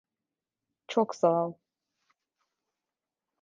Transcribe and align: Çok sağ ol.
Çok 0.87 1.15
sağ 1.15 1.35
ol. 1.47 1.55